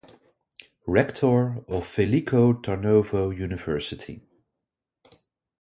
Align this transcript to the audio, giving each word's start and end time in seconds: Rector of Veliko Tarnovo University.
Rector 0.87 1.59
of 1.67 1.85
Veliko 1.93 2.53
Tarnovo 2.59 3.29
University. 3.37 4.23